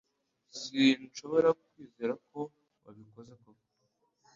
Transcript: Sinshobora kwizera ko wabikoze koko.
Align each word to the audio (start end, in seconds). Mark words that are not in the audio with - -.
Sinshobora 0.61 1.49
kwizera 1.63 2.13
ko 2.27 2.39
wabikoze 2.83 3.33
koko. 3.41 3.65